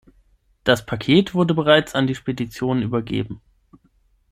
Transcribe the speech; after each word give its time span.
Das 0.63 0.83
Paket 0.83 1.35
wurde 1.35 1.53
bereits 1.53 1.93
an 1.93 2.07
die 2.07 2.15
Spedition 2.15 2.81
übergeben. 2.81 3.39